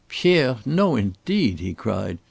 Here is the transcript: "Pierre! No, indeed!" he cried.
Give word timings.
"Pierre! 0.07 0.57
No, 0.65 0.95
indeed!" 0.95 1.59
he 1.59 1.75
cried. 1.75 2.17